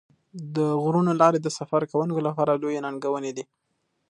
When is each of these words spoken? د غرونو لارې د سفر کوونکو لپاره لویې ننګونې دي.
د 0.55 0.57
غرونو 0.83 1.11
لارې 1.21 1.39
د 1.41 1.47
سفر 1.57 1.81
کوونکو 1.91 2.19
لپاره 2.27 2.59
لویې 2.61 2.83
ننګونې 2.85 3.31
دي. 3.37 3.43